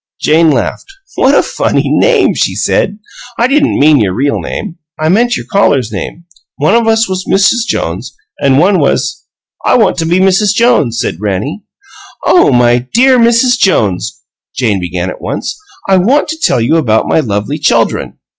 [0.19, 0.87] Jane laughed.
[1.13, 2.97] "What a funny name!" she said.
[3.37, 6.23] "I didn't mean your real name; I meant your callers' name.
[6.55, 7.67] One of us was Mrs.
[7.67, 9.23] Jones, and one was"
[9.63, 10.55] "I want to be Mrs.
[10.55, 11.61] Jones," said Rannie.
[12.25, 13.59] "Oh, my DEAR Mrs.
[13.59, 14.19] Jones,"
[14.57, 15.55] Jane began at once,
[15.87, 18.17] "I want to tell you about my lovely chuldren.